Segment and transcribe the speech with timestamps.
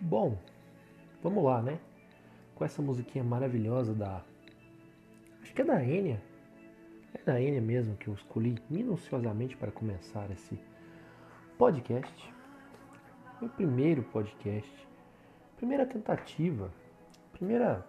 [0.00, 0.36] Bom,
[1.22, 1.78] vamos lá, né?
[2.54, 4.22] Com essa musiquinha maravilhosa da.
[5.40, 6.22] Acho que é da Enya.
[7.14, 10.60] É da Enya mesmo que eu escolhi minuciosamente para começar esse
[11.56, 12.34] podcast.
[13.40, 14.70] Meu primeiro podcast.
[15.56, 16.70] Primeira tentativa.
[17.32, 17.82] Primeira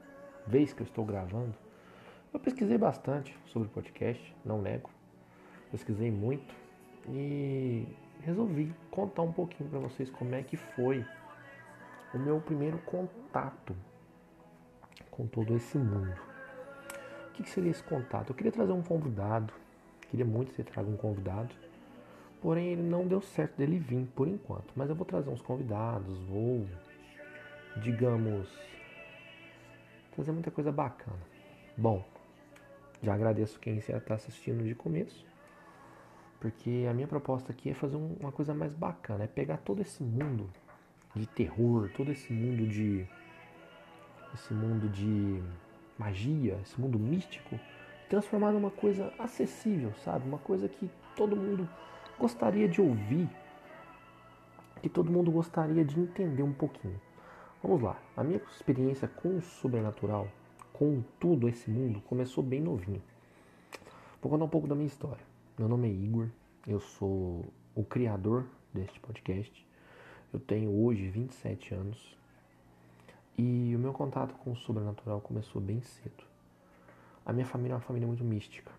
[0.48, 1.56] vez que eu estou gravando.
[2.34, 4.90] Eu pesquisei bastante sobre podcast, não nego.
[5.72, 6.56] Pesquisei muito
[7.10, 7.86] e
[8.22, 11.06] resolvi contar um pouquinho para vocês como é que foi
[12.14, 13.76] o meu primeiro contato
[15.12, 16.16] com todo esse mundo.
[17.30, 18.30] O que, seria esse contato?
[18.30, 19.54] Eu queria trazer um convidado,
[20.10, 21.54] queria muito que você traga um convidado,
[22.42, 24.72] porém ele não deu certo dele vir por enquanto.
[24.76, 26.68] Mas eu vou trazer uns convidados, vou,
[27.78, 28.50] digamos,
[30.12, 31.20] trazer muita coisa bacana.
[31.78, 32.04] Bom,
[33.02, 35.26] já agradeço quem está assistindo de começo,
[36.40, 40.02] porque a minha proposta aqui é fazer uma coisa mais bacana, é pegar todo esse
[40.02, 40.50] mundo
[41.18, 43.08] de terror, todo esse mundo de
[44.34, 45.42] esse mundo de
[45.98, 47.60] magia, esse mundo místico,
[48.10, 50.28] transformar numa coisa acessível, sabe?
[50.28, 51.68] Uma coisa que todo mundo
[52.20, 53.30] gostaria de ouvir,
[54.82, 57.00] que todo mundo gostaria de entender um pouquinho.
[57.62, 58.00] Vamos lá.
[58.16, 60.28] A minha experiência com o sobrenatural,
[60.72, 63.02] com tudo esse mundo, começou bem novinho.
[64.22, 65.24] Vou contar um pouco da minha história.
[65.58, 66.28] Meu nome é Igor,
[66.68, 69.67] eu sou o criador deste podcast.
[70.34, 72.18] Eu tenho hoje 27 anos
[73.38, 76.24] e o meu contato com o sobrenatural começou bem cedo.
[77.26, 78.72] A minha família é uma família muito mística.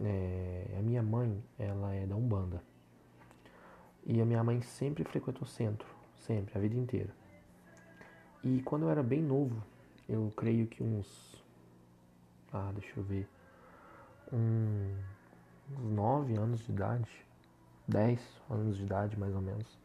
[0.00, 2.62] É, a minha mãe, ela é da Umbanda.
[4.04, 7.14] E a minha mãe sempre frequentou o centro, sempre, a vida inteira.
[8.42, 9.62] E quando eu era bem novo,
[10.06, 11.42] eu creio que uns.
[12.52, 13.26] Ah, deixa eu ver.
[14.30, 14.94] Um,
[15.78, 17.08] uns 9 anos de idade,
[17.88, 19.83] 10 anos de idade mais ou menos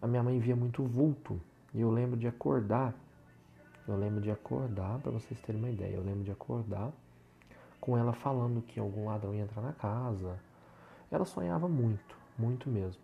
[0.00, 1.40] a minha mãe via muito vulto.
[1.74, 2.94] E eu lembro de acordar,
[3.86, 6.92] eu lembro de acordar, para vocês terem uma ideia, eu lembro de acordar
[7.80, 10.38] com ela falando que algum ladrão ia entrar na casa.
[11.10, 13.00] Ela sonhava muito, muito mesmo.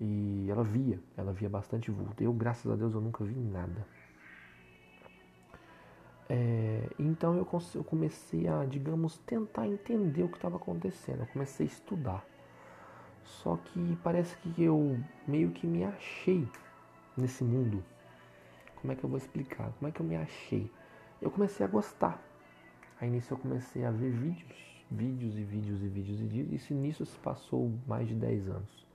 [0.00, 2.22] E ela via, ela via bastante vulto.
[2.22, 3.86] Eu, graças a Deus, eu nunca vi nada.
[6.28, 7.44] É, então eu
[7.84, 11.20] comecei a, digamos, tentar entender o que estava acontecendo.
[11.20, 12.29] Eu comecei a estudar.
[13.24, 16.46] Só que parece que eu meio que me achei
[17.16, 17.82] nesse mundo.
[18.76, 19.72] Como é que eu vou explicar?
[19.78, 20.70] Como é que eu me achei?
[21.20, 22.22] Eu comecei a gostar.
[23.00, 24.58] Aí nisso eu comecei a ver vídeos,
[24.90, 26.70] vídeos e vídeos e vídeos e vídeos.
[26.70, 28.86] E nisso se passou mais de 10 anos.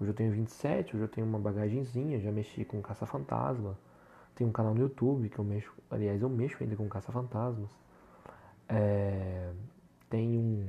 [0.00, 3.78] Hoje eu tenho 27, hoje eu tenho uma bagagenzinha, já mexi com caça-fantasma.
[4.34, 7.70] Tenho um canal no YouTube que eu mexo, aliás, eu mexo ainda com caça-fantasmas.
[8.68, 9.52] É,
[10.08, 10.66] tem um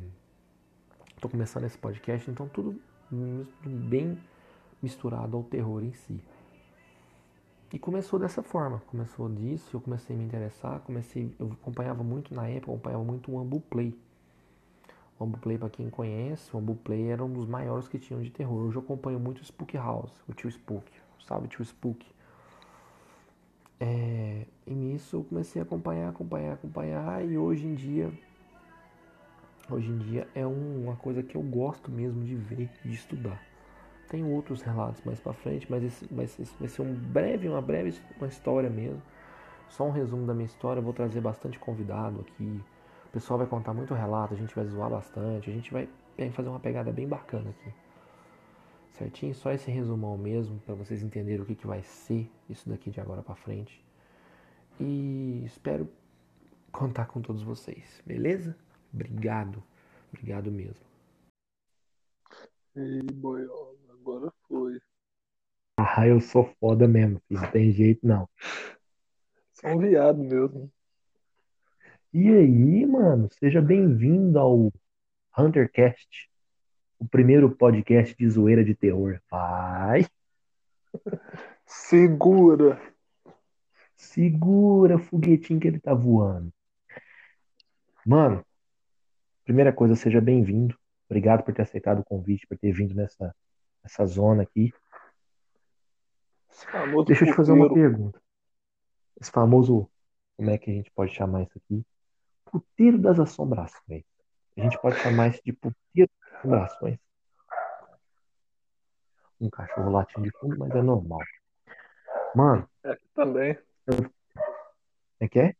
[1.24, 2.78] Estou começando esse podcast, então tudo
[3.64, 4.20] bem
[4.82, 6.22] misturado ao terror em si.
[7.72, 12.36] E começou dessa forma, começou disso, eu comecei a me interessar, comecei, eu acompanhava muito
[12.36, 13.98] na época, acompanhava muito o Ambuplay.
[15.18, 18.66] O Ambuplay, para quem conhece, o Ambuplay era um dos maiores que tinham de terror.
[18.66, 20.92] Hoje eu acompanho muito o Spook House, o tio Spook,
[21.26, 22.06] sabe, tio Spook.
[23.80, 28.12] É, e nisso eu comecei a acompanhar, acompanhar, acompanhar, e hoje em dia
[29.70, 33.42] hoje em dia é um, uma coisa que eu gosto mesmo de ver, de estudar.
[34.10, 37.62] Tem outros relatos mais para frente, mas esse, mas esse vai ser um breve, uma
[37.62, 39.02] breve uma história mesmo.
[39.70, 42.62] Só um resumo da minha história, eu vou trazer bastante convidado aqui.
[43.08, 45.88] O pessoal vai contar muito relato, a gente vai zoar bastante, a gente vai
[46.32, 47.74] fazer uma pegada bem bacana aqui.
[48.92, 49.34] Certinho?
[49.34, 53.00] Só esse resumão mesmo para vocês entenderem o que, que vai ser isso daqui de
[53.00, 53.84] agora para frente.
[54.80, 55.90] E espero
[56.72, 58.56] contar com todos vocês, beleza?
[58.94, 59.64] Obrigado.
[60.10, 60.76] Obrigado mesmo.
[62.76, 64.80] Ei, boiola, agora foi.
[65.78, 67.42] Ah, eu sou foda mesmo, filho.
[67.42, 68.30] Não tem jeito não.
[69.54, 70.72] Sou um viado mesmo.
[72.14, 74.72] E aí, mano, seja bem-vindo ao
[75.38, 76.30] Huntercast,
[77.00, 79.20] o primeiro podcast de zoeira de terror.
[79.32, 80.06] Vai!
[81.66, 82.80] Segura!
[83.96, 86.54] Segura, foguetinho que ele tá voando.
[88.06, 88.46] Mano,
[89.44, 90.78] Primeira coisa, seja bem-vindo.
[91.10, 93.36] Obrigado por ter aceitado o convite, por ter vindo nessa,
[93.84, 94.74] nessa zona aqui.
[97.06, 98.22] Deixa eu te fazer uma pergunta.
[99.20, 99.90] Esse famoso,
[100.38, 101.86] como é que a gente pode chamar isso aqui?
[102.46, 104.04] Puteiro das assombrações.
[104.56, 107.00] A gente pode chamar isso de puteiro das assombrações.
[109.42, 111.20] Um cachorro latindo de fundo, mas é normal.
[112.34, 112.70] Mano.
[112.84, 113.58] É também.
[115.20, 115.56] É que é?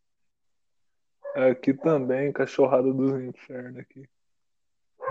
[1.36, 4.08] Aqui também, cachorrada dos infernos aqui.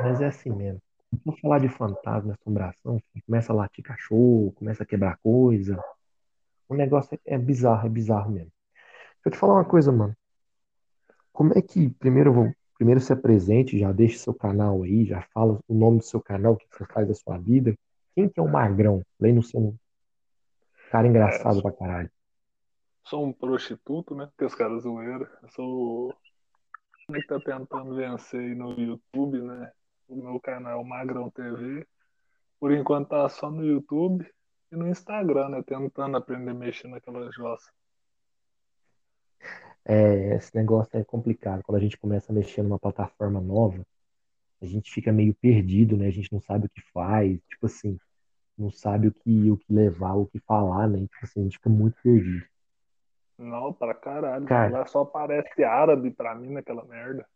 [0.01, 0.81] Mas é assim mesmo.
[1.25, 5.83] Vou falar de fantasma, assombração, começa a latir cachorro, começa a quebrar coisa.
[6.69, 8.51] O negócio é, é bizarro, é bizarro mesmo.
[9.17, 10.17] Deixa eu te falar uma coisa, mano.
[11.33, 15.59] Como é que, primeiro vou, primeiro se apresente, já deixa seu canal aí, já fala
[15.69, 17.75] o nome do seu canal, o que você faz da sua vida.
[18.15, 19.03] Quem que é o Magrão?
[19.21, 19.75] Lei no seu
[20.91, 22.11] cara engraçado É, pra caralho.
[23.05, 24.31] Sou um prostituto, né?
[24.39, 25.29] Que os caras zoeiros.
[25.43, 26.15] Eu sou
[27.13, 29.71] que tá tentando vencer no YouTube, né?
[30.09, 31.87] O meu canal Magrão TV.
[32.59, 34.27] Por enquanto tá só no YouTube
[34.71, 35.63] e no Instagram, né?
[35.63, 37.71] Tentando aprender a mexer naquela jossa.
[39.85, 41.63] É, esse negócio é complicado.
[41.65, 43.85] Quando a gente começa a mexer numa plataforma nova,
[44.61, 46.07] a gente fica meio perdido, né?
[46.07, 47.99] A gente não sabe o que faz, tipo assim,
[48.57, 51.01] não sabe o que, o que levar, o que falar, né?
[51.01, 52.47] Tipo assim, a gente fica muito perdido.
[53.43, 54.47] Não, pra caralho.
[54.47, 57.27] Cara, Lá só aparece árabe pra mim naquela merda.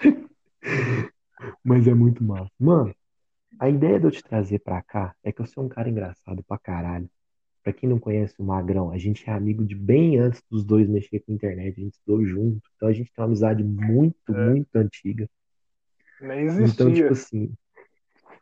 [1.64, 2.50] mas é muito massa.
[2.58, 2.94] Mano,
[3.58, 6.42] a ideia de eu te trazer pra cá é que eu sou um cara engraçado
[6.44, 7.10] pra caralho.
[7.62, 10.88] Pra quem não conhece o Magrão, a gente é amigo de bem antes dos dois
[10.88, 14.34] mexer com a internet, a gente estudou junto, então a gente tem uma amizade muito,
[14.34, 15.28] É, muito antiga.
[16.22, 17.10] nem Então, tipo existia.
[17.10, 17.52] assim,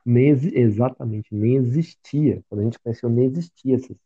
[0.06, 2.44] nem exatamente, nem existia.
[2.48, 3.96] Quando a gente conheceu, nem existia essas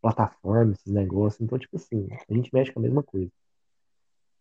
[0.00, 1.40] plataformas, esses negócios.
[1.40, 3.30] Então, tipo assim, a gente mexe com a mesma coisa.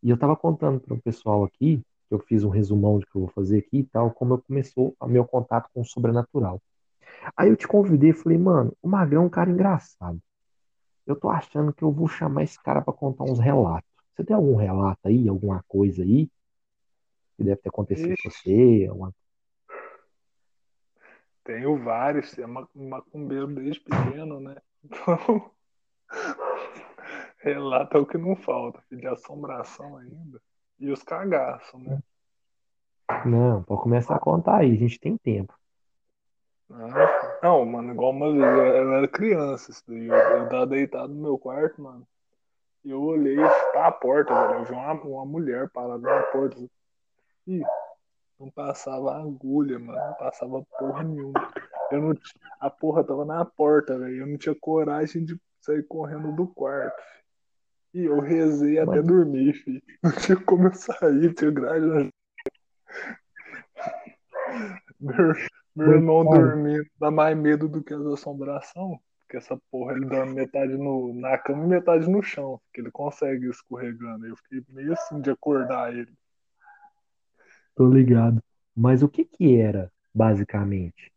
[0.02, 3.16] E eu tava contando para o pessoal aqui, que eu fiz um resumão do que
[3.16, 6.62] eu vou fazer aqui e tal, como eu começou o meu contato com o sobrenatural.
[7.36, 10.20] Aí eu te convidei e falei, mano, o Magrão é um cara engraçado.
[11.06, 13.90] Eu tô achando que eu vou chamar esse cara para contar uns relatos.
[14.16, 16.30] Você tem algum relato aí, alguma coisa aí
[17.36, 18.88] que deve ter acontecido com Ixi, você?
[18.90, 19.14] Alguma...
[21.44, 22.38] tenho vários.
[22.38, 24.56] É ma- macumbeiro desde pequeno, né?
[24.84, 25.52] Então,
[27.40, 28.82] relato é o que não falta.
[28.92, 30.42] De assombração ainda.
[30.80, 32.00] E os cagaços, né?
[33.26, 35.54] Não, pode começar a contar aí, a gente tem tempo.
[36.70, 36.88] Não,
[37.42, 40.08] não, mano, igual uma vez, eu, eu era criança, isso daí.
[40.08, 42.08] Eu, eu tava deitado no meu quarto, mano.
[42.86, 43.38] E eu olhei
[43.72, 44.60] pra a porta, velho.
[44.60, 46.58] Eu vi uma, uma mulher parada na porta.
[47.48, 47.64] Ih,
[48.40, 50.00] não passava agulha, mano.
[50.00, 51.52] Não passava porra nenhuma.
[51.92, 52.14] Eu não,
[52.60, 54.22] a porra tava na porta, velho.
[54.22, 57.02] Eu não tinha coragem de sair correndo do quarto.
[57.94, 59.82] E eu rezei até Mas, dormir, filho.
[60.04, 62.12] Não tinha como eu sair, tinha grade.
[65.00, 65.34] Meu,
[65.76, 69.00] meu irmão dormindo dá mais medo do que as assombração.
[69.22, 72.62] Porque essa porra ele dorme metade no, na cama e metade no chão.
[72.74, 74.28] Que ele consegue ir escorregando.
[74.28, 76.14] Eu fiquei meio assim de acordar ele.
[77.76, 78.42] tô ligado.
[78.76, 81.12] Mas o que que era, basicamente?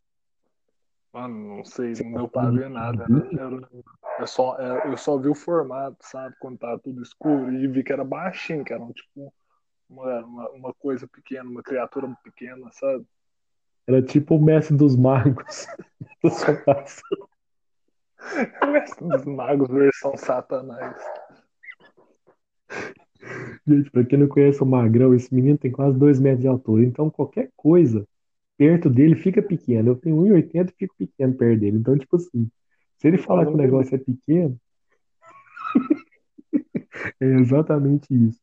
[1.12, 3.04] Mano, não sei, não deu pra gostava de ver nada.
[3.04, 3.38] Era, subir?
[3.38, 3.68] era,
[4.20, 6.34] eu, só, era- eu só vi o formato, sabe?
[6.40, 7.52] Quando tava tudo escuro.
[7.52, 9.32] E vi que era baixinho, que era um, tipo
[9.88, 13.04] uma, uma, uma coisa pequena, uma criatura pequena, sabe?
[13.86, 15.66] Era tipo o mestre dos magos.
[18.62, 20.96] O mestre dos magos, versão satanás.
[23.66, 26.84] Gente, pra quem não conhece o Magrão, esse menino tem quase dois metros de altura.
[26.84, 28.06] Então qualquer coisa
[28.62, 29.90] perto dele fica pequeno.
[29.90, 31.78] Eu tenho 1,80 e fico pequeno perto dele.
[31.78, 32.48] Então, tipo assim,
[32.96, 34.56] se ele falar que o negócio é pequeno,
[37.20, 38.40] é exatamente isso.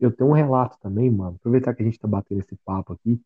[0.00, 1.36] Eu tenho um relato também, mano.
[1.36, 3.20] Aproveitar que a gente tá batendo esse papo aqui.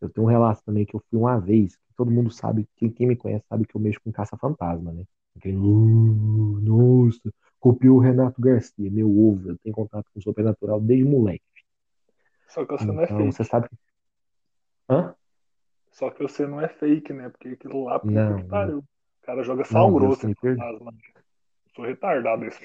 [0.00, 1.78] Eu tenho um relato também que eu fui uma vez.
[1.96, 5.04] Todo mundo sabe, quem, quem me conhece sabe que eu mexo com caça-fantasma, né?
[5.36, 9.50] Aquele, "Uh, nossa, copiou o Renato Garcia, meu ovo.
[9.50, 11.44] Eu tenho contato com o sobrenatural desde moleque.
[12.48, 13.68] Só que você não é Então, você sabe.
[14.88, 15.14] Hã?
[15.94, 17.28] Só que você não é fake, né?
[17.28, 18.78] Porque aquilo lá, puta Não, que pariu.
[18.78, 20.92] O cara joga sal Não, grosso fantasma.
[21.74, 22.60] Sou retardado esse.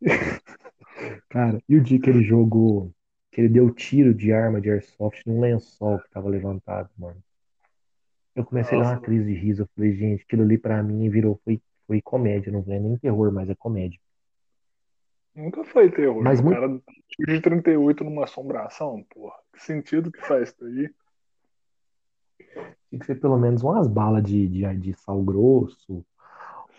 [1.28, 2.92] Cara, e o dia que ele jogou,
[3.32, 7.20] que ele deu tiro de arma de airsoft num lençol que tava levantado, mano.
[8.34, 9.62] Eu comecei a dar uma Nossa, crise de riso.
[9.62, 12.52] Eu falei, gente, aquilo ali pra mim virou, foi, foi comédia.
[12.52, 13.98] Não é nem terror, mas é comédia.
[15.34, 16.22] nunca foi terror.
[16.22, 16.60] Mas O muito.
[16.60, 19.34] cara tiro de 38 numa assombração, porra.
[19.52, 20.90] Que sentido que faz isso aí?
[22.88, 26.04] Tinha que ser pelo menos umas balas de, de, de sal grosso,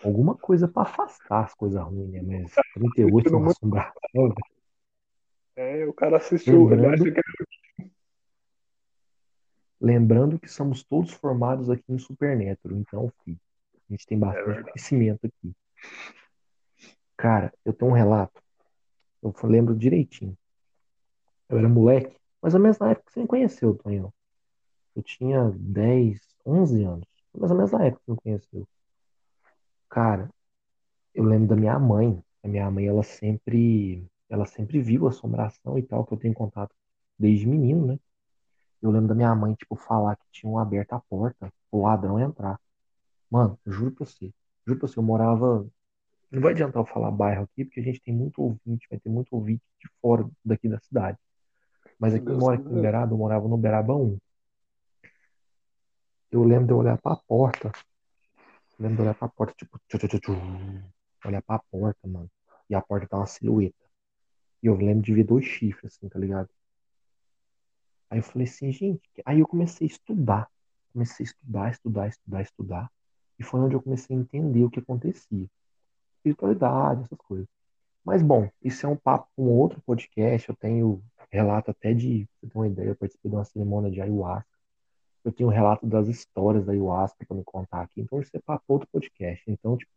[0.02, 2.42] alguma coisa pra afastar as coisas ruins, né?
[2.42, 3.56] Mas 38 Assistindo numa muito.
[3.56, 4.34] assombração?
[5.56, 7.20] É, o cara assistiu, ele Lembrando, que
[9.80, 12.78] lembrando que somos todos formados aqui em Supernatural.
[12.78, 13.38] Então, filho,
[13.74, 14.70] a gente tem é bastante verdade.
[14.70, 15.54] conhecimento aqui.
[17.16, 18.40] Cara, eu tenho um relato.
[19.22, 20.36] Eu lembro direitinho.
[21.48, 24.12] Eu era moleque, mais ou menos na época que você me conheceu, Tonhão.
[24.94, 27.06] Eu tinha 10, 11 anos.
[27.36, 28.68] Mais ou menos na época que me conheceu.
[29.88, 30.30] Cara,
[31.14, 32.22] eu lembro da minha mãe.
[32.42, 36.74] A minha mãe, ela sempre, ela sempre viu assombração e tal, que eu tenho contato
[37.18, 37.98] desde menino, né?
[38.80, 42.58] Eu lembro da minha mãe, tipo, falar que tinham aberto a porta o ladrão entrar.
[43.30, 44.32] Mano, juro pra você.
[44.66, 45.66] Juro pra você, eu morava.
[46.30, 49.08] Não vai adiantar eu falar bairro aqui, porque a gente tem muito ouvinte, vai ter
[49.08, 51.18] muito ouvinte de fora daqui da cidade.
[51.98, 52.68] Mas aqui eu moro aqui.
[52.68, 54.18] Uberaba, eu morava no Uberaba 1.
[56.30, 57.72] Eu lembro de eu olhar pra porta.
[58.78, 60.32] Lembro de eu olhar pra porta, tipo, tchu, tchu, tchu,
[61.24, 62.30] olhar pra porta, mano.
[62.68, 63.76] E a porta tá uma silhueta.
[64.62, 66.48] E eu lembro de ver dois chifres, assim, tá ligado?
[68.10, 69.02] Aí eu falei assim, gente.
[69.24, 70.50] Aí eu comecei a estudar.
[70.92, 72.92] Comecei a estudar, estudar, estudar, estudar.
[73.38, 75.46] E foi onde eu comecei a entender o que acontecia.
[76.16, 77.46] Espiritualidade, essas coisas.
[78.04, 80.48] Mas bom, isso é um papo com outro podcast.
[80.48, 83.90] Eu tenho relato até de, pra você ter uma ideia, eu participei de uma cerimônia
[83.90, 84.57] de ayahuasca.
[85.24, 88.00] Eu tenho um relato das histórias da ayahuasca pra me contar aqui.
[88.00, 89.42] Então isso é papo outro podcast.
[89.50, 89.90] Então, tipo,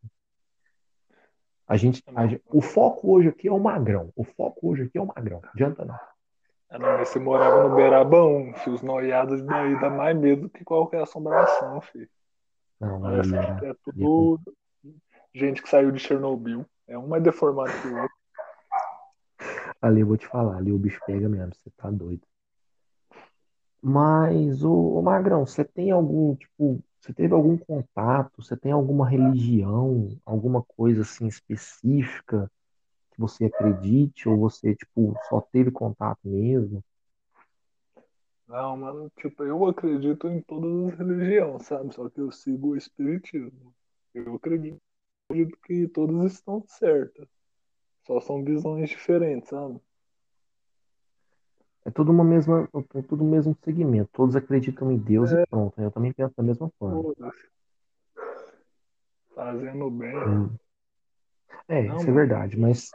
[1.68, 4.12] a gente, Ah, a gente- o foco hoje aqui é o magrão.
[4.16, 5.40] O foco hoje aqui é o magrão.
[5.42, 6.00] Não adianta não.
[6.70, 8.76] Ah, não, mas você morava no Beiraba 1, filho.
[8.76, 12.10] Os noiados daí dá mais medo que qualquer assombração, filho.
[12.80, 13.22] Não, era,
[13.66, 14.40] é é tudo
[15.34, 16.66] gente que saiu de Chernobyl.
[16.88, 18.16] É um mais deformado que o outro.
[19.82, 22.22] Ali eu vou te falar, ali o bicho pega mesmo, você tá doido.
[23.82, 30.16] Mas, o, Magrão, você tem algum, tipo, você teve algum contato, você tem alguma religião,
[30.24, 32.52] alguma coisa assim específica
[33.12, 36.84] que você acredite, ou você, tipo, só teve contato mesmo?
[38.48, 41.94] Não, mano, tipo, eu acredito em todas as religiões, sabe?
[41.96, 43.74] Só que eu sigo o espiritismo.
[44.14, 44.82] Eu acredito
[45.64, 47.28] que todas estão certas.
[48.06, 49.80] Só são visões diferentes, sabe?
[51.84, 55.46] É tudo uma mesma, é tudo o mesmo segmento, todos acreditam em Deus e É,
[55.48, 55.80] pronto.
[55.82, 57.14] Eu também penso da mesma forma.
[59.34, 60.16] Fazendo bem.
[60.16, 60.56] Hum.
[61.68, 62.92] É, Não, isso é verdade, mas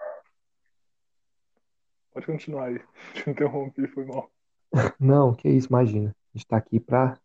[2.13, 2.81] pode continuar aí.
[3.15, 4.31] Te interrompi, foi mal.
[5.01, 6.15] não, que isso, imagina.
[6.35, 7.19] A gente tá aqui pra,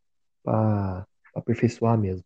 [0.43, 2.25] pra aperfeiçoar mesmo.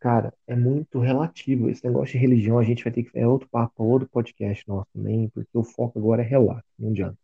[0.00, 1.70] Cara, é muito relativo.
[1.70, 3.18] Esse negócio de religião, a gente vai ter que.
[3.18, 7.18] É outro papo, outro podcast nosso também, porque o foco agora é relato, não adianta.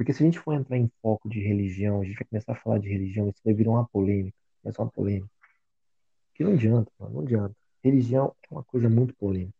[0.00, 2.56] Porque se a gente for entrar em foco de religião, a gente vai começar a
[2.56, 4.34] falar de religião, isso vai virar uma polêmica.
[4.64, 5.30] Vai ser uma polêmica.
[6.32, 7.54] Que não adianta, mano, não adianta.
[7.84, 9.52] Religião é uma coisa muito polêmica,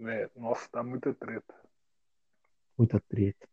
[0.00, 1.54] É, nossa, dá muita treta.
[2.78, 3.46] muita treta.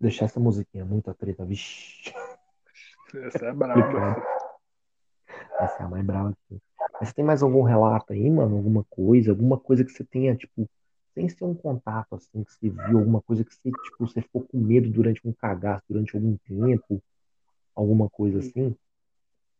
[0.00, 2.14] Deixar essa musiquinha, muita treta, vixi.
[3.12, 3.50] Essa é.
[3.50, 4.22] Complicado.
[5.58, 6.38] Essa é a mais brava.
[7.00, 8.58] Mas você tem mais algum relato aí, mano?
[8.58, 9.32] Alguma coisa?
[9.32, 10.70] Alguma coisa que você tenha, tipo,
[11.14, 14.42] sem ser um contato, assim, que você viu, alguma coisa que você, tipo, você ficou
[14.42, 17.02] com medo durante um cagaço, durante algum tempo,
[17.74, 18.74] alguma coisa assim?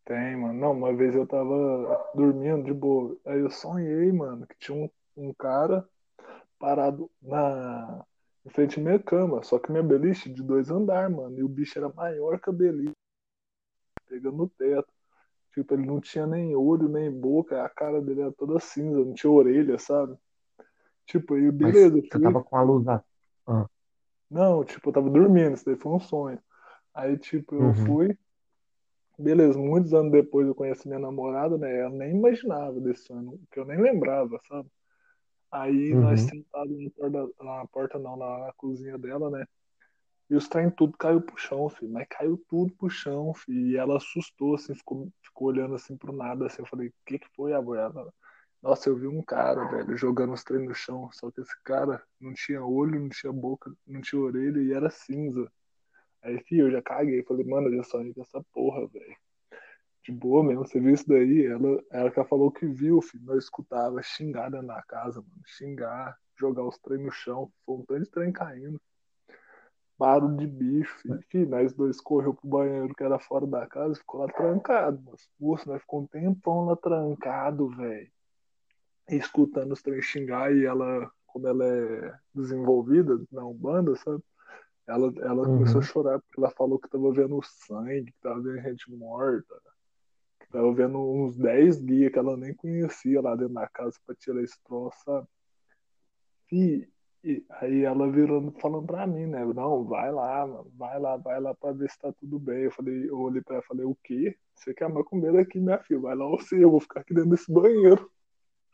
[0.04, 0.54] Tem, mano.
[0.54, 3.16] Não, uma vez eu tava dormindo de boa.
[3.24, 5.88] Aí eu sonhei, mano, que tinha um, um cara
[6.58, 8.04] parado na
[8.44, 9.42] em frente à minha cama.
[9.42, 11.38] Só que minha beliche de dois andares, mano.
[11.38, 12.92] E o bicho era maior que a beliche,
[14.08, 14.88] pegando no teto.
[15.52, 17.62] Tipo, ele não tinha nem olho, nem boca.
[17.62, 20.16] A cara dele era toda cinza, não tinha orelha, sabe?
[21.10, 22.20] Tipo, aí beleza, eu você fui.
[22.20, 23.02] tava com a luz da...
[23.46, 23.66] Ah,
[24.30, 26.38] Não, tipo, eu tava dormindo, isso daí foi um sonho.
[26.94, 28.18] Aí, tipo, eu uhum, fui.
[29.18, 31.80] Beleza, muitos anos depois eu conheci minha namorada, né?
[31.80, 34.68] Ela nem imaginava desse sonho, que eu nem lembrava, sabe?
[35.50, 36.28] Aí nós uhum.
[36.28, 39.46] sentados na porta, na porta não, na, na cozinha dela, né?
[40.30, 41.92] E os trem tudo caiu pro chão, filho.
[41.92, 43.66] Mas caiu tudo pro chão, filho.
[43.72, 46.62] E ela assustou, assim, ficou, ficou olhando assim pro nada, assim.
[46.62, 47.74] Eu falei, o que que foi, avó?
[47.74, 48.12] Ela,
[48.62, 51.10] nossa, eu vi um cara, velho, jogando os trem no chão.
[51.12, 54.90] Só que esse cara não tinha olho, não tinha boca, não tinha orelha e era
[54.90, 55.50] cinza.
[56.22, 57.22] Aí, filho, eu já caguei.
[57.22, 59.16] Falei, mano, eu já sonhei com essa porra, velho.
[60.04, 61.46] De boa mesmo, você viu isso daí?
[61.46, 63.24] Ela, ela que falou que viu, filho.
[63.24, 65.42] Nós escutava xingar dentro da casa, mano.
[65.46, 67.50] Xingar, jogar os trem no chão.
[67.64, 68.80] Foi um tanto de trem caindo.
[69.98, 71.20] Barulho de bicho, filho.
[71.28, 75.28] Filho, nós dois correu pro banheiro que era fora da casa ficou lá trancado, mas
[75.38, 78.10] Moço, nós ficou um tempão lá trancado, velho.
[79.10, 84.22] Escutando os trem xingar e ela, como ela é desenvolvida na Umbanda, sabe?
[84.86, 85.88] Ela, ela começou a Uhum.
[85.88, 89.54] chorar porque ela falou que tava vendo sangue, que tava vendo gente morta,
[90.40, 94.14] que tava vendo uns 10 guias que ela nem conhecia lá dentro da casa pra
[94.16, 95.26] tirar esse troço, sabe?
[96.52, 96.88] E,
[97.22, 99.44] e aí ela virando, falando pra mim, né?
[99.44, 102.64] Não, vai lá, mano, vai lá, vai lá pra ver se tá tudo bem.
[102.64, 104.36] Eu falei, eu olhei pra ela e falei, o quê?
[104.54, 106.00] Você quer macumbeira aqui, minha filha?
[106.00, 108.10] Vai lá você, eu vou ficar aqui dentro desse banheiro.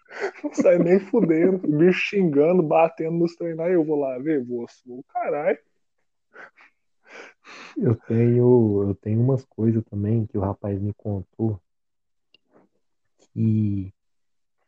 [0.44, 5.04] Não sai nem fudendo, bicho xingando, batendo nos treinar, eu vou lá ver, vou, vou
[5.04, 5.58] caralho.
[7.76, 11.60] Eu tenho, eu tenho umas coisas também que o rapaz me contou
[13.18, 13.92] que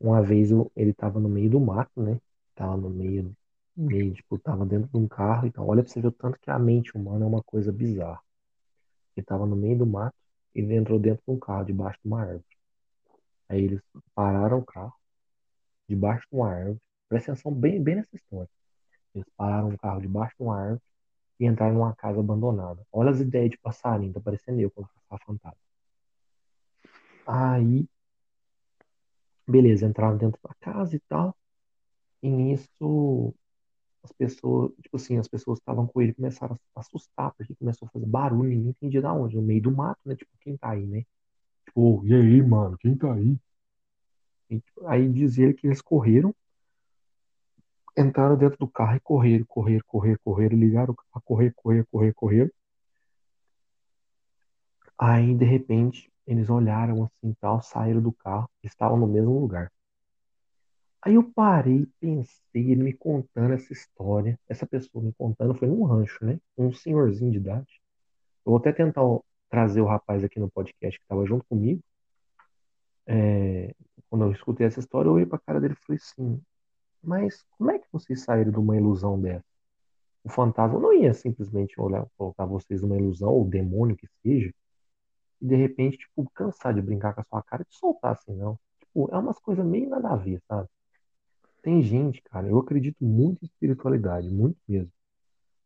[0.00, 2.20] uma vez ele tava no meio do mato, né?
[2.54, 3.34] Tava no meio,
[3.76, 6.50] meio, tipo, tava dentro de um carro, então olha pra você ver o tanto que
[6.50, 8.20] a mente humana é uma coisa bizarra.
[9.16, 10.14] Ele tava no meio do mato,
[10.54, 12.44] ele entrou dentro de um carro, debaixo de uma árvore.
[13.48, 13.80] Aí eles
[14.14, 14.92] pararam o carro,
[15.88, 16.80] debaixo de uma árvore.
[17.08, 18.48] Presta atenção bem, bem nessa história.
[19.14, 20.82] Eles pararam o carro debaixo de uma árvore
[21.40, 22.86] e entraram numa casa abandonada.
[22.92, 25.58] Olha as ideias de passarinho, tá parecendo eu quando caçar fantasma.
[27.26, 27.88] Aí,
[29.46, 31.36] beleza, entraram dentro da casa e tal.
[32.22, 33.34] E nisso,
[34.02, 37.90] as pessoas, tipo assim, as pessoas estavam com ele começaram a assustar, porque começou a
[37.90, 40.16] fazer barulho, ninguém entendia de onde, no meio do mato, né?
[40.16, 41.04] Tipo, quem tá aí, né?
[41.66, 43.38] Tipo, e aí, mano, quem tá aí?
[44.86, 46.34] Aí diz ele que eles correram,
[47.96, 52.54] entraram dentro do carro e correram, correram, correram, correram, ligaram a correr, correr, correr, correr.
[54.98, 59.72] Aí, de repente, eles olharam assim, tal, saíram do carro, estavam no mesmo lugar.
[61.00, 65.84] Aí eu parei, pensei, ele me contando essa história, essa pessoa me contando, foi num
[65.84, 66.40] rancho, né?
[66.56, 67.80] Um senhorzinho de idade.
[68.44, 69.02] Eu vou até tentar
[69.48, 71.80] trazer o rapaz aqui no podcast que estava junto comigo.
[73.06, 73.74] É,
[74.08, 76.40] quando eu escutei essa história, eu olhei pra cara dele e falei assim:
[77.02, 79.44] Mas como é que vocês saíram de uma ilusão dessa?
[80.24, 84.52] O fantasma não ia simplesmente olhar, colocar vocês numa ilusão, ou demônio que seja,
[85.40, 88.34] e de repente, tipo, cansar de brincar com a sua cara e te soltar assim,
[88.34, 88.58] não.
[88.80, 90.68] Tipo, é umas coisas meio nada a ver, sabe?
[91.62, 94.92] Tem gente, cara, eu acredito muito em espiritualidade, muito mesmo.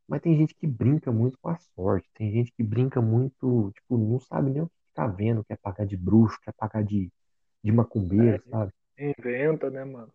[0.06, 3.96] Mas tem gente que brinca muito com a sorte, tem gente que brinca muito, tipo,
[3.96, 7.10] não sabe nem o que tá vendo, quer pagar de bruxo, quer pagar de,
[7.62, 8.72] de macumbeiro, É, sabe?
[8.98, 10.12] inventa, né, mano?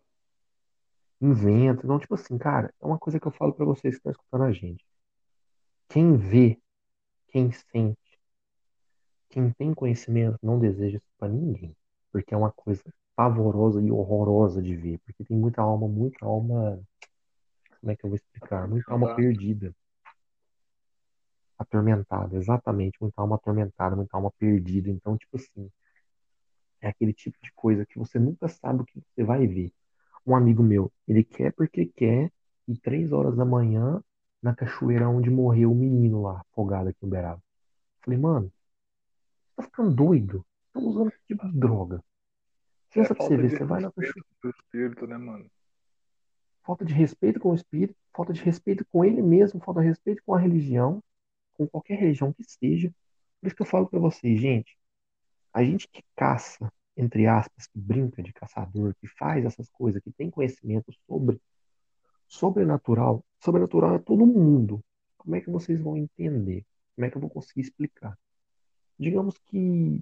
[1.20, 1.82] Inventa.
[1.84, 4.44] Então, tipo assim, cara, é uma coisa que eu falo pra vocês que estão escutando
[4.44, 4.84] a gente.
[5.88, 6.58] Quem vê,
[7.28, 8.18] quem sente,
[9.30, 11.74] quem tem conhecimento, não deseja isso pra ninguém.
[12.12, 12.82] Porque é uma coisa
[13.16, 14.98] pavorosa e horrorosa de ver.
[15.04, 16.80] Porque tem muita alma, muita alma.
[17.80, 18.68] Como é que eu vou explicar?
[18.68, 19.74] Muita alma perdida.
[21.58, 22.96] Atormentada, exatamente.
[23.00, 24.88] Muita alma atormentada, muita alma perdida.
[24.88, 25.70] Então, tipo assim,
[26.80, 29.72] é aquele tipo de coisa que você nunca sabe o que você vai ver.
[30.26, 32.30] Um amigo meu, ele quer porque quer,
[32.66, 34.02] e três horas da manhã,
[34.42, 37.42] na cachoeira onde morreu o menino lá, afogado aqui em Uberaba.
[38.00, 38.52] Falei, mano,
[39.42, 40.46] você tá ficando doido?
[40.72, 41.96] Tá usando que tipo de droga?
[42.90, 44.26] É Pensa pra você ver, você vai na cachoeira.
[44.44, 45.50] espírito, né, mano?
[46.62, 50.22] Falta de respeito com o espírito, falta de respeito com ele mesmo, falta de respeito
[50.24, 51.02] com a religião,
[51.54, 52.92] com qualquer religião que seja.
[53.40, 54.76] Por isso que eu falo pra vocês, gente,
[55.58, 60.12] a gente que caça, entre aspas, que brinca de caçador, que faz essas coisas, que
[60.12, 61.40] tem conhecimento sobre
[62.28, 64.84] sobrenatural, sobrenatural é todo mundo.
[65.16, 66.64] Como é que vocês vão entender?
[66.94, 68.16] Como é que eu vou conseguir explicar?
[68.98, 70.00] Digamos que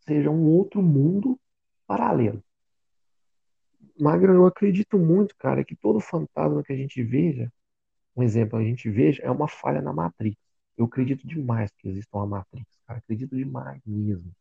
[0.00, 1.40] seja um outro mundo
[1.86, 2.42] paralelo.
[3.98, 7.50] Magra, eu acredito muito, cara, que todo fantasma que a gente veja,
[8.16, 10.36] um exemplo, a gente veja, é uma falha na Matrix.
[10.76, 12.98] Eu acredito demais que exista uma Matrix, cara.
[12.98, 14.32] Acredito demais mesmo.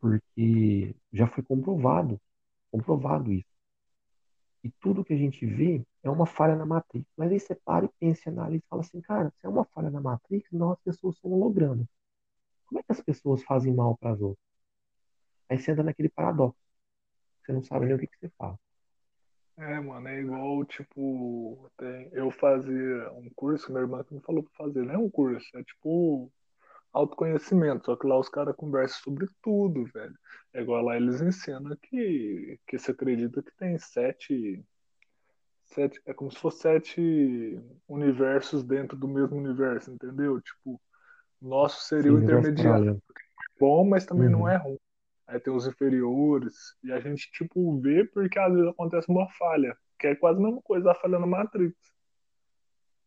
[0.00, 2.20] Porque já foi comprovado,
[2.70, 3.56] comprovado isso.
[4.64, 7.06] E tudo que a gente vê é uma falha na Matrix.
[7.16, 9.90] Mas aí você para e pensa, analisa e fala assim, cara, se é uma falha
[9.90, 11.86] na Matrix, então as pessoas são hologramas.
[12.66, 14.44] Como é que as pessoas fazem mal para as outras?
[15.48, 16.58] Aí você entra naquele paradoxo.
[17.44, 18.58] Você não sabe nem o que, que você fala.
[19.58, 24.42] É, mano, é igual, tipo, tem, eu fazia um curso, minha irmã que me falou
[24.42, 26.30] pra fazer, não é um curso, é tipo
[26.92, 30.14] autoconhecimento, só que lá os caras conversam sobre tudo, velho.
[30.54, 34.64] É igual lá eles ensinam que, que você acredita que tem sete,
[35.64, 40.40] sete, é como se fosse sete universos dentro do mesmo universo, entendeu?
[40.40, 40.80] Tipo,
[41.40, 43.02] nosso seria Sim, o intermediário, paralelo.
[43.60, 44.78] bom, mas também não Uhum, é ruim.
[45.26, 49.76] Aí tem os inferiores, e a gente, tipo, vê porque às vezes acontece uma falha,
[49.98, 51.74] que é quase a mesma coisa a falha na Matrix.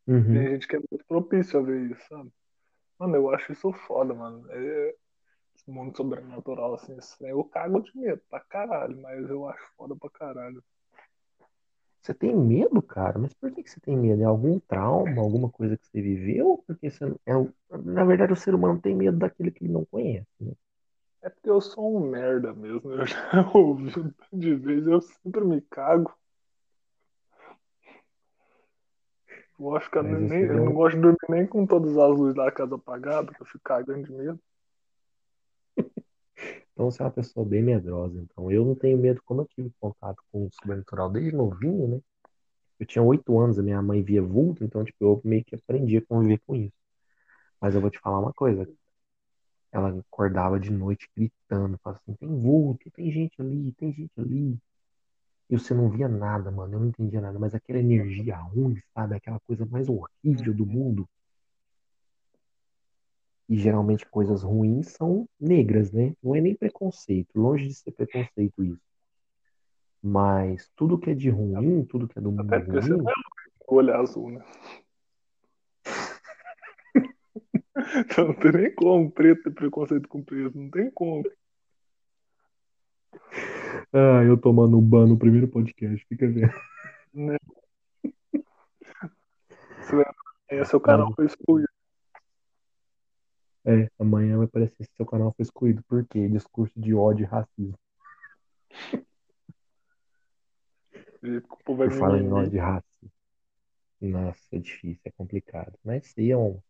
[0.06, 0.34] Tem uhum.
[0.34, 2.32] gente que é muito propício a ver isso, sabe?
[3.00, 4.46] Mano, eu acho isso foda, mano.
[4.50, 4.96] É,
[5.56, 9.96] esse mundo sobrenatural, assim, trem, eu cago de medo pra caralho, mas eu acho foda
[9.96, 10.62] pra caralho.
[12.02, 13.20] Você tem medo, cara?
[13.20, 14.22] Mas por que que você tem medo?
[14.22, 16.64] É algum trauma, alguma coisa que você viveu?
[16.66, 17.34] Porque você, é,
[17.78, 20.54] na verdade, o ser humano tem medo daquele que ele não conhece, né?
[21.22, 25.02] É porque eu sou um merda mesmo, eu já ouvi um tanto de vezes, eu
[25.02, 26.14] sempre me cago.
[29.60, 32.36] Eu acho que eu, nem, eu não gosto de dormir nem com todas as luzes
[32.36, 34.40] da casa apagadas, que eu fico cagando de medo.
[36.72, 38.18] Então você é uma pessoa bem medrosa.
[38.22, 42.02] Então eu não tenho medo, como eu tive contato com o sobrenatural desde novinho, né?
[42.80, 45.98] Eu tinha oito anos, a minha mãe via vulto, então, tipo, eu meio que aprendi
[45.98, 46.74] a conviver com isso.
[47.60, 48.66] Mas eu vou te falar uma coisa.
[49.72, 54.58] Ela acordava de noite gritando, falava assim, tem vulto, tem gente ali, tem gente ali.
[55.50, 56.74] E você não via nada, mano.
[56.74, 59.16] Eu não entendia nada, mas aquela energia ruim, sabe?
[59.16, 61.08] Aquela coisa mais horrível do mundo.
[63.48, 66.14] E geralmente coisas ruins são negras, né?
[66.22, 68.82] Não é nem preconceito, longe de ser preconceito isso.
[70.02, 73.14] Mas tudo que é de ruim, tudo que é do mundo Até ruim, é
[73.68, 74.46] o olho azul, né?
[77.98, 81.24] Então não tem nem como preto ter preconceito com preto, não tem como.
[83.94, 86.54] Ah, eu tomando um ban no primeiro podcast, fica vendo.
[87.14, 87.38] Né?
[89.82, 91.70] Você seu canal foi excluído.
[93.66, 95.84] É, amanhã vai aparecer que seu canal foi excluído.
[95.84, 96.28] Por quê?
[96.28, 97.78] Discurso de ódio e racismo.
[101.66, 103.12] Por falar em ódio e racismo.
[104.02, 105.78] Nossa, é difícil, é complicado.
[105.84, 106.62] Mas isso aí é um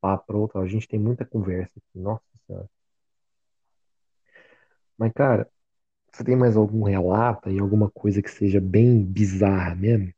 [0.00, 0.60] papo pra outra.
[0.60, 1.98] A gente tem muita conversa aqui.
[1.98, 2.68] Nossa Senhora.
[4.98, 5.50] Mas, cara,
[6.12, 10.12] você tem mais algum relato e alguma coisa que seja bem bizarra mesmo?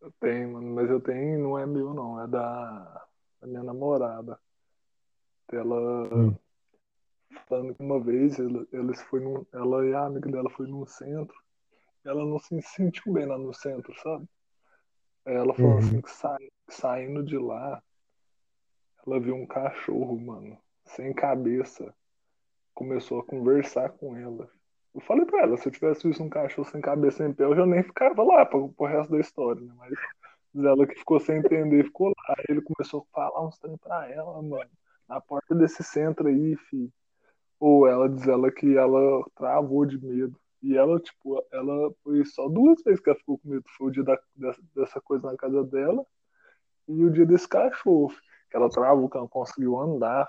[0.00, 3.06] Eu tenho, mano, mas eu tenho, não é meu não, é da,
[3.40, 4.38] da minha namorada.
[5.52, 5.78] Ela
[6.10, 6.36] Hum,
[7.48, 10.86] falando que uma vez ela, eles foi num, ela e a amiga dela foi num
[10.86, 11.36] centro,
[12.04, 14.28] ela não se sentiu bem lá no centro, sabe?
[15.24, 17.82] Ela falou assim uhum, que sai, saindo de lá,
[19.06, 21.94] ela viu um cachorro, mano, sem cabeça,
[22.74, 24.50] começou a conversar com ela.
[24.94, 27.56] Eu falei pra ela, se eu tivesse visto um cachorro sem cabeça em pé, eu
[27.56, 29.72] já nem ficava lá pro, pro resto da história, né?
[29.76, 29.92] Mas
[30.54, 32.34] diz ela que ficou sem entender, ficou lá.
[32.36, 34.70] Aí ele começou a falar uns trem pra ela, mano.
[35.08, 36.92] Na porta desse centro aí, fi.
[37.58, 40.38] Ou ela diz ela que ela travou de medo.
[40.62, 43.64] E ela, tipo, ela foi só duas vezes que ela ficou com medo.
[43.76, 46.04] Foi o dia da, dessa, dessa coisa na casa dela
[46.88, 48.14] e o dia desse cachorro.
[48.50, 50.28] Que ela travou, que ela não conseguiu andar.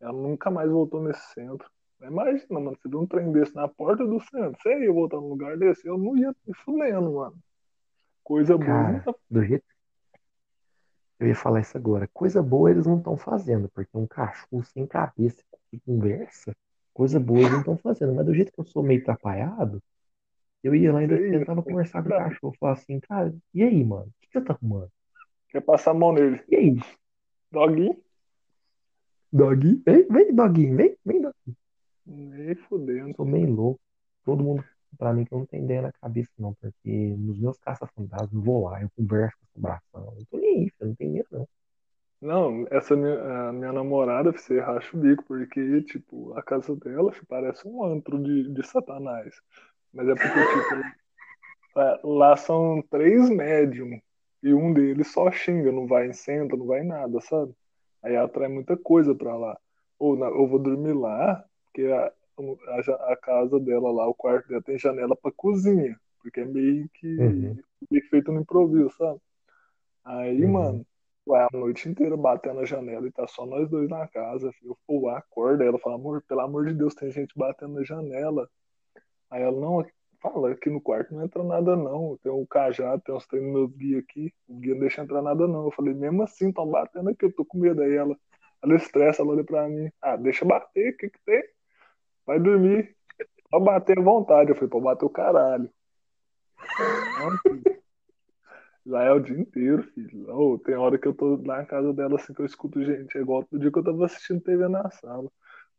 [0.00, 1.70] Ela nunca mais voltou nesse centro.
[2.02, 4.60] Imagina, mano, viu um trem desse na porta do centro.
[4.60, 5.86] Você ia voltar num lugar desse?
[5.86, 7.36] Eu não ia me fudendo, mano.
[8.24, 9.64] Coisa boa, cara, tá do jeito
[11.22, 12.08] eu ia falar isso agora.
[12.12, 16.52] Coisa boa eles não estão fazendo, porque um cachorro sem cabeça que conversa,
[16.92, 18.14] coisa boa eles não estão fazendo.
[18.14, 19.82] Mas do jeito que eu sou meio atrapalhado,
[20.62, 21.38] eu ia lá e ainda feio.
[21.38, 22.56] tentava conversar com o cachorro.
[22.58, 24.06] Falar assim, cara, e aí, mano?
[24.06, 24.90] O que você tá arrumando?
[25.48, 26.42] Quer passar a mão nele?
[26.48, 26.76] E aí,
[27.50, 27.96] Doguinho?
[29.32, 29.82] doggy?
[29.84, 31.56] Vem, vem, doguinho, vem, vem, doggy.
[32.06, 33.14] Nem fudendo.
[33.16, 33.80] Sou meio louco.
[34.24, 34.64] Todo mundo,
[34.98, 38.40] pra mim, que eu não tenho ideia na cabeça, não, porque nos meus caça-fantasmas, eu
[38.40, 40.12] vou lá, eu converso com a assombração.
[40.12, 41.48] Eu não tô nem aí, eu não tenho medo, não.
[42.22, 47.12] Não, essa minha, a minha namorada, você racha o bico, porque, tipo, a casa dela
[47.28, 49.34] parece um antro de, de satanás.
[49.92, 50.76] Mas é porque, tipo,
[51.76, 54.00] lá lá são três médiums
[54.42, 57.54] e um deles só xinga, não vai em centro, não vai em nada, sabe?
[58.02, 59.58] Aí atrai muita coisa pra lá.
[59.98, 62.12] Ou na- eu vou dormir lá, porque a,
[62.68, 66.88] a, a casa dela lá, o quarto dela tem janela pra cozinha, porque é meio
[66.94, 69.20] que, Uhum, meio que feito no improviso, sabe?
[70.04, 70.86] Aí, uhum, mano,
[71.26, 74.52] vai a noite inteira batendo na janela e tá só nós dois na casa.
[74.52, 74.76] filho.
[74.86, 75.64] Pô, acorda.
[75.64, 78.48] Ela fala, amor, pelo amor de Deus, tem gente batendo na janela.
[79.30, 79.84] Aí ela, não,
[80.20, 82.18] fala, aqui no quarto não entra nada não.
[82.22, 84.32] Tem um cajado, tem uns treinos meus guia aqui.
[84.48, 85.64] O guia não deixa entrar nada não.
[85.64, 87.82] Eu falei, mesmo assim, tão batendo aqui, eu tô com medo.
[87.82, 88.16] Aí ela,
[88.62, 89.90] ela estressa, ela olha pra mim.
[90.00, 91.42] Ah, deixa bater, o que que tem?
[92.26, 92.94] Vai dormir.
[93.50, 94.50] Pode bater à vontade.
[94.50, 95.70] Eu falei, pode bater o caralho.
[98.84, 100.28] Lá é o dia inteiro, filho.
[100.34, 103.16] Ô, tem hora que eu tô lá na casa dela, assim, que eu escuto gente.
[103.16, 105.30] É igual o dia que eu tava assistindo TV na sala.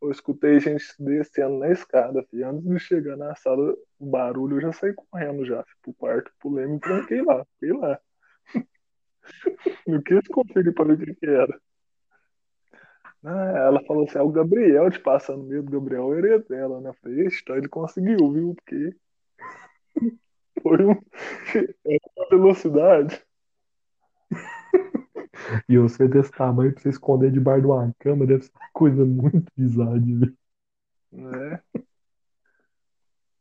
[0.01, 2.47] Eu escutei gente descendo na escada, filho.
[2.47, 6.31] Antes de chegar na sala, o barulho, eu já saí correndo já, filho, pro quarto,
[6.39, 7.99] pulei, me tranquei lá, fiquei lá.
[9.87, 11.59] Não quis conferir pra ver o que era.
[13.23, 16.81] Ah, ela falou assim, é o Gabriel te passando medo, Gabriel é o herdeiro dela,
[16.81, 16.89] né?
[16.89, 18.55] Eu falei, então ele conseguiu, viu?
[18.55, 18.93] Porque
[20.63, 20.91] foi um...
[20.91, 23.21] uma velocidade.
[25.67, 29.03] E você desse tamanho pra você esconder debaixo de uma cama deve ser uma coisa
[29.03, 30.33] muito bizarra de ver.
[31.11, 31.59] né?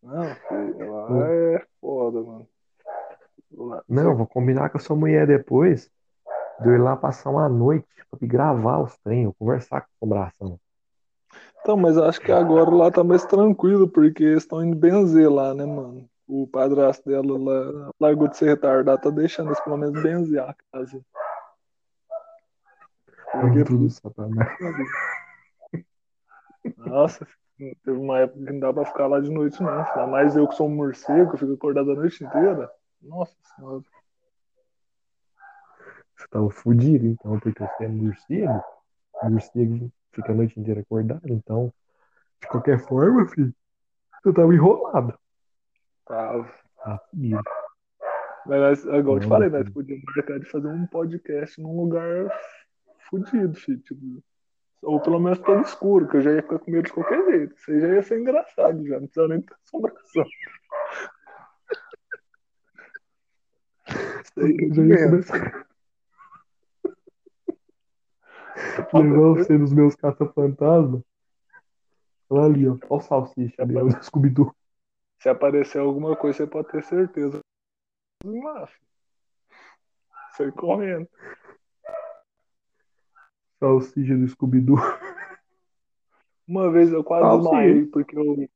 [0.03, 2.49] Não, filho, lá é foda, mano.
[3.53, 5.91] Lá, Não, vou combinar com a sua mulher depois
[6.61, 10.61] de eu ir lá passar uma noite pra gravar os eu conversar com a assombração.
[11.61, 15.55] Então, mas acho que agora lá tá mais tranquilo, porque eles estão indo benzer lá,
[15.55, 16.09] né, mano?
[16.35, 20.57] O padrasto dela lá largou de ser retardado, tá deixando eles pelo menos benzer a
[20.73, 21.05] casa.
[23.31, 24.49] Porque, Antro do Satanás.
[26.79, 27.29] nossa,
[27.85, 29.69] teve uma época que não dá pra ficar lá de noite, não.
[29.69, 32.73] Ainda mais eu que sou um morcego, fico acordado a noite inteira.
[33.03, 33.85] Nossa senhora.
[36.17, 38.65] Você tava fudido, então, porque você é morcego.
[39.23, 41.71] Morcego fica a noite inteira acordado, então,
[42.41, 43.55] de qualquer forma, filho,
[44.23, 45.21] você tava enrolado.
[46.07, 46.53] Tava.
[47.11, 47.43] Fudido.
[48.47, 52.29] Mas, nós- igual eu te falei, nós podíamos marcar de fazer um podcast num lugar
[53.55, 53.83] filho.
[53.83, 54.23] Tipo,
[54.83, 57.55] ou pelo menos todo escuro, que eu já ia ficar com medo de qualquer jeito.
[57.55, 58.99] Isso aí já ia ser engraçado, já.
[58.99, 60.25] Não precisa nem ter assombração.
[64.25, 65.67] Isso aí Eu já ia começar.
[68.95, 71.03] Levar você nos meus caça-fantasma.
[72.29, 72.73] Olha ali, ó.
[72.73, 74.53] Olha o salsicha ali, ó, o Scooby-Doo.
[75.23, 77.39] Se aparecer alguma coisa, você pode ter certeza.
[78.25, 78.69] Lá.
[80.37, 81.09] Sai correndo.
[83.61, 84.77] Salsicha do Scooby-Doo.
[86.45, 88.49] Uma vez eu quase desmaiei porque eu,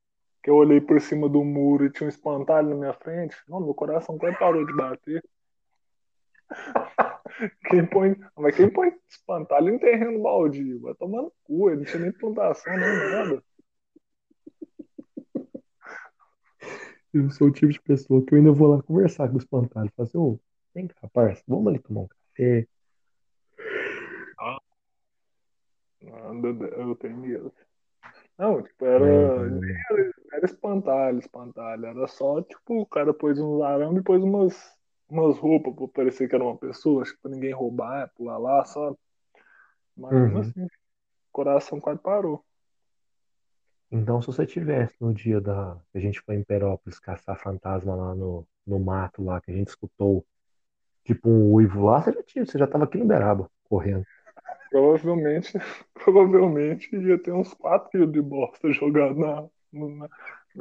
[0.43, 3.37] eu olhei por cima do muro e tinha um espantalho na minha frente.
[3.47, 5.23] Não, meu coração quase parou de bater.
[7.69, 10.81] Quem põe, mas quem põe espantalho em terreno baldio?
[10.81, 13.41] Vai tomar no cu, ele não tinha nem plantação, nem nada.
[17.13, 19.91] Eu sou o tipo de pessoa que eu ainda vou lá conversar com o espantalho.
[19.95, 20.39] Falar assim, ô,
[20.73, 22.67] vem cá, parça, vamos ali tomar um café.
[26.01, 27.51] Nada, eu tenho medo.
[28.37, 29.59] Não, tipo, era, Uhum.
[29.89, 31.85] era, era espantalho, espantalho.
[31.85, 34.75] Era só, tipo, o cara pôs uns arame e pôs umas,
[35.09, 38.63] umas roupas pra parecer que era uma pessoa, acho que pra ninguém roubar, pular lá,
[38.65, 38.95] sabe?
[39.95, 40.39] Mas Uhum.
[40.39, 40.69] assim, o
[41.31, 42.45] coração quase parou.
[43.91, 47.95] Então, se você tivesse no dia da que a gente foi em Perópolis caçar fantasma
[47.95, 50.25] lá no, no mato lá, que a gente escutou
[51.05, 54.05] tipo um uivo lá, você já tinha, você já tava aqui no Beraba, correndo.
[54.69, 55.53] Provavelmente,
[55.93, 60.09] provavelmente ia ter uns 4 quilos de bosta jogado na, na,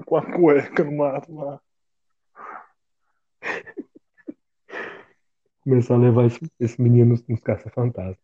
[0.04, 1.60] com a cueca no mato lá.
[5.64, 8.16] Começar a levar esse, esse menino nos, nos caça-fantasma.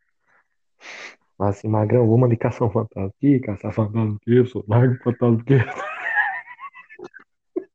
[1.42, 3.12] Falar assim, Magrão, vamos ali caçar um fantasma.
[3.20, 4.64] Ih, caçar fantasma o quê, sou?
[4.68, 5.56] Larga o fantasma o quê?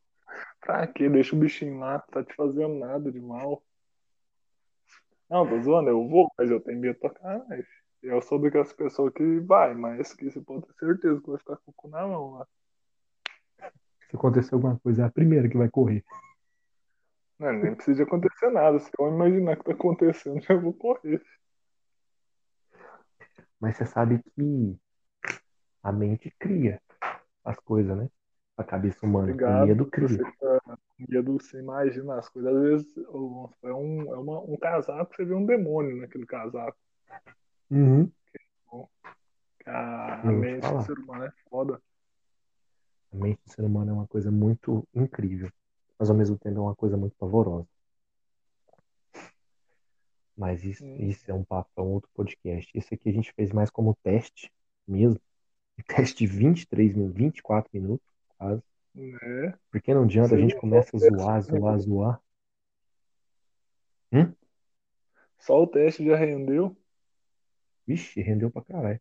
[0.62, 1.10] Pra quê?
[1.10, 3.62] Deixa o bichinho lá, tá te fazendo nada de mal.
[5.30, 7.68] Não, tô zoando, eu vou, mas eu tenho medo pra caralho.
[8.02, 11.58] Eu sou daquelas pessoas que vai, mas que você pode ter certeza que vai ficar
[11.58, 12.48] com o cu na mão lá.
[14.10, 16.06] Se acontecer alguma coisa, é a primeira que vai correr.
[17.38, 18.80] Não, nem precisa de acontecer nada.
[18.80, 21.22] Se eu imaginar que tá acontecendo, eu vou correr.
[23.60, 24.78] Mas você sabe que
[25.82, 26.82] a mente cria
[27.44, 28.10] as coisas, né?
[28.56, 29.28] A cabeça humana.
[29.28, 29.68] O Obrigado.
[29.68, 30.32] medo Você cria.
[30.40, 30.78] tá com
[31.10, 32.56] medo, você imagina as coisas.
[32.56, 36.78] Às vezes é um, é uma, um casaco, você vê um demônio naquele casaco.
[37.70, 38.12] Uhum.
[39.66, 41.82] A, a mente do ser humano é foda.
[43.12, 45.52] A mente do ser humano é uma coisa muito incrível,
[46.00, 47.68] mas ao mesmo tempo é uma coisa muito pavorosa.
[50.38, 51.10] Mas isso, Hum.
[51.10, 52.72] isso é um papo para um outro podcast.
[52.78, 54.52] Esse aqui a gente fez mais como teste
[54.88, 55.20] mesmo.
[55.88, 58.62] Teste de 23 minutos, 24 minutos, quase.
[58.96, 59.54] Né?
[59.72, 62.22] Porque não adianta, a Sim, gente começa a zoar, zoar, zoar.
[65.40, 66.76] Só o teste já rendeu.
[67.88, 69.00] Vixe, rendeu pra caralho.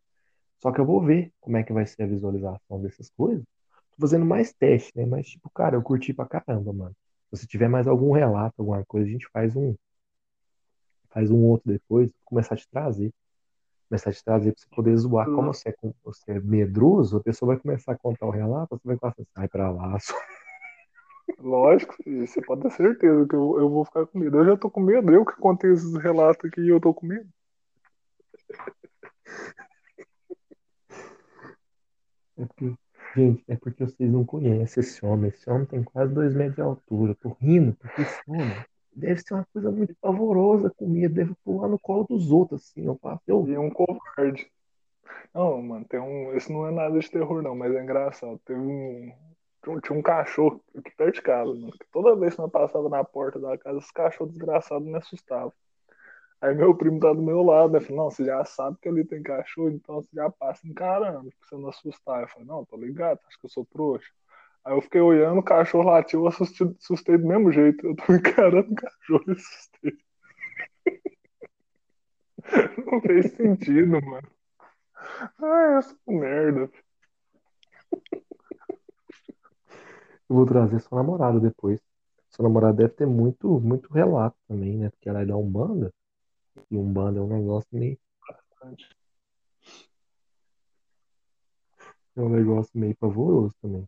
[0.59, 3.43] Só que eu vou ver como é que vai ser a visualização dessas coisas.
[3.91, 5.05] Tô fazendo mais teste, né?
[5.05, 6.95] Mas, tipo, cara, eu curti pra caramba, mano.
[7.33, 9.75] Se tiver mais algum relato, alguma coisa, a gente faz um.
[11.17, 13.11] Faz um outro depois, começar a te trazer.
[13.89, 15.25] Começar a te trazer pra você poder zoar.
[15.25, 18.87] Como você é, você é medroso, a pessoa vai começar a contar o relato, você
[18.87, 20.13] vai falar assim, sai pra lá, só.
[21.39, 24.37] Lógico, você pode ter certeza que eu, eu vou ficar com medo.
[24.37, 27.07] Eu já tô com medo, eu que contei esses relatos aqui e eu tô com
[27.07, 27.27] medo.
[32.37, 32.75] É porque,
[33.15, 35.29] gente, é porque vocês não conhecem esse homem.
[35.29, 37.13] Esse homem tem quase dois metros de altura.
[37.13, 38.55] Eu tô rindo, porque esse homem
[38.99, 41.15] deve ser uma coisa muito pavorosa com medo.
[41.15, 42.85] Deve pular no colo dos outros, assim.
[42.85, 44.51] Eu falo, eu, E um covarde.
[45.33, 46.35] Não, mano, tem um.
[46.35, 48.39] Isso não é nada de terror, não, mas é engraçado.
[48.45, 49.11] Teve um-
[49.81, 51.71] Tinha um cachorro aqui perto de casa, mano.
[51.73, 55.53] Que toda vez que eu passava na porta da casa, esse cachorro desgraçado me assustava.
[56.41, 57.79] Aí meu primo tá do meu lado, né?
[57.79, 61.47] Falei, não, você já sabe que ali tem cachorro, então você já passa encarando, pra
[61.49, 62.21] você não assustar.
[62.21, 64.07] Eu falei, não, tô ligado, acho que eu sou trouxa.
[64.67, 67.87] Aí eu fiquei olhando, o cachorro latiu, eu assustei, assustei do mesmo jeito.
[67.87, 69.97] Eu tô encarando o cachorro e assustei.
[72.85, 74.27] Não fez sentido, mano.
[75.83, 76.69] Sou um merda.
[80.29, 81.79] eu vou trazer sua namorada depois.
[82.29, 84.89] Sua namorada deve ter muito, muito relato também, né?
[84.89, 85.93] Porque ela é da Umbanda.
[86.69, 87.97] E Umbanda é um negócio meio,
[92.17, 93.87] é um negócio meio pavoroso também.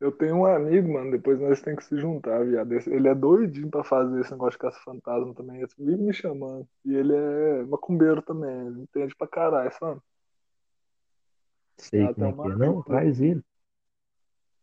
[0.00, 2.72] Eu tenho um amigo, mano, depois nós temos que se juntar, viado.
[2.72, 5.58] Ele é doidinho pra fazer esse negócio de caça-fantasma também.
[5.58, 6.66] Ele vive me chamando.
[6.86, 10.00] E ele é macumbeiro também, ele entende pra caralho, sabe?
[11.76, 12.56] Sei como é que é.
[12.56, 13.42] Não, traz ele.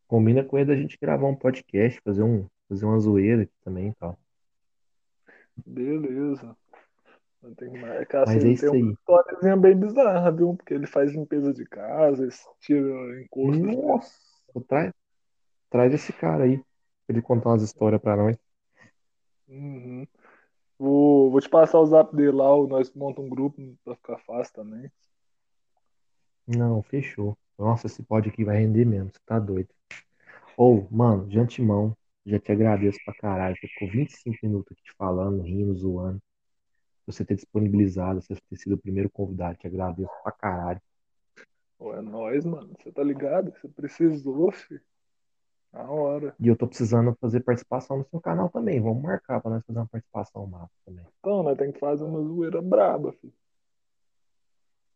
[0.07, 3.89] Combina com ele da gente gravar um podcast, fazer um, fazer uma zoeira aqui também
[3.89, 4.17] e tal.
[5.65, 6.57] Beleza.
[7.57, 8.25] Que marcar.
[8.25, 9.59] Mas assim, é isso tem uma aí.
[9.59, 10.55] bem bizarra, viu?
[10.55, 12.27] Porque ele faz limpeza de casa,
[12.59, 13.61] tira encosto.
[13.61, 14.11] de- Nossa,
[14.67, 14.91] traz,
[15.69, 18.37] traz esse cara aí pra ele contar umas histórias pra nós.
[19.47, 20.07] Uhum.
[20.79, 24.19] Vou, vou te passar o zap dele lá, o- nós monta um grupo pra ficar
[24.19, 24.91] fácil também.
[26.47, 27.37] Não, fechou.
[27.57, 29.69] Nossa, esse pod aqui vai render mesmo, você tá doido.
[30.57, 33.55] Ou, mano, de antemão, já te agradeço pra caralho.
[33.57, 36.21] Você ficou 25 minutos aqui te falando, rindo, zoando.
[37.07, 40.81] Você ter disponibilizado, você ter sido o primeiro convidado, te agradeço pra caralho.
[41.77, 42.75] Pô, é nóis, mano.
[42.79, 43.51] Você tá ligado?
[43.51, 44.81] Você precisou, filho.
[45.73, 46.33] Hora.
[46.39, 48.81] E eu tô precisando fazer participação no seu canal também.
[48.81, 51.05] Vamos marcar pra nós fazer uma participação massa também.
[51.19, 53.33] Então, nós tem que fazer uma zoeira braba, filho.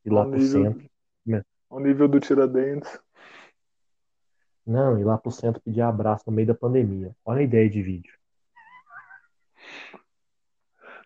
[0.03, 0.89] E lá Ao pro nível, centro.
[1.25, 1.41] né?
[1.69, 2.99] ao nível do Tiradentes.
[4.65, 7.15] Não, ir lá pro centro pedir abraço no meio da pandemia.
[7.25, 8.13] Olha a ideia de vídeo.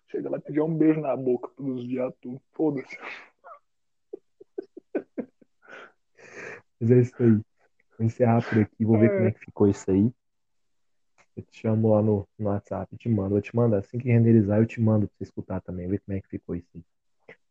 [0.10, 2.16] Chega lá e pedir um beijo na boca pros viados.
[2.54, 2.98] Foda-se.
[6.80, 7.42] Mas é isso aí.
[7.98, 10.12] Vou encerrar por aqui, vou ver como é que ficou isso aí.
[11.36, 13.38] Eu te chamo lá no, no WhatsApp, te mando.
[13.38, 16.18] Eu te mando assim que renderizar, eu te mando pra você escutar também, ver como
[16.18, 16.84] é que ficou isso aí.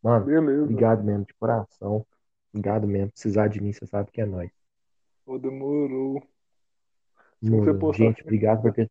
[0.03, 0.63] Mano, Beleza.
[0.65, 2.07] obrigado mesmo, de coração.
[2.53, 3.11] Obrigado mesmo.
[3.11, 4.51] Precisar de mim, você sabe que é nóis.
[5.25, 6.23] Pô, demorou.
[7.79, 8.91] Postar gente, obrigado por ter.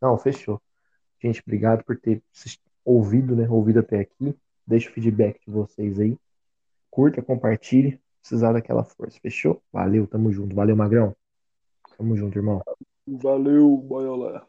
[0.00, 0.60] Não, fechou.
[1.20, 2.22] Gente, obrigado por ter
[2.84, 3.48] ouvido, né?
[3.48, 4.36] Ouvido até aqui.
[4.66, 6.16] Deixa o feedback de vocês aí.
[6.90, 8.00] Curta, compartilhe.
[8.28, 9.18] Precisar daquela força.
[9.22, 9.62] Fechou?
[9.72, 10.54] Valeu, tamo junto.
[10.54, 11.16] Valeu, Magrão.
[11.96, 12.62] Tamo junto, irmão.
[13.06, 14.46] Valeu, boiola.